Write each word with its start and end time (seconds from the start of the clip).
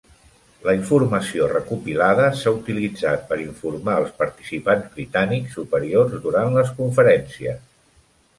La 0.67 0.73
informació 0.75 1.49
recopilada 1.51 2.29
s'ha 2.39 2.53
utilitzat 2.55 3.27
per 3.33 3.37
informar 3.43 3.99
els 4.05 4.15
participants 4.23 4.89
britànics 4.97 5.55
superiors 5.61 6.17
durant 6.27 6.53
les 6.59 6.75
conferències. 6.81 7.63